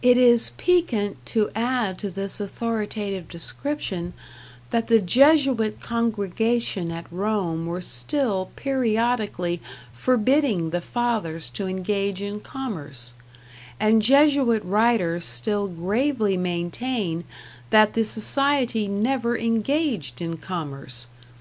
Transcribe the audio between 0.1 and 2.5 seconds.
is piquant to add to this